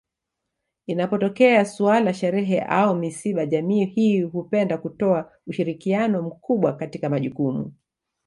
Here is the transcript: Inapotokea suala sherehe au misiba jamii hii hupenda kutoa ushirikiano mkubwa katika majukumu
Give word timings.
Inapotokea 0.85 1.65
suala 1.65 2.13
sherehe 2.13 2.59
au 2.59 2.95
misiba 2.95 3.45
jamii 3.45 3.85
hii 3.85 4.21
hupenda 4.21 4.77
kutoa 4.77 5.31
ushirikiano 5.47 6.21
mkubwa 6.21 6.73
katika 6.73 7.09
majukumu 7.09 7.73